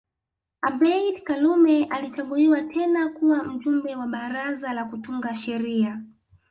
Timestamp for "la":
4.73-4.85